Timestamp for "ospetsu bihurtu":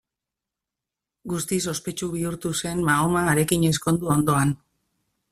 1.73-2.51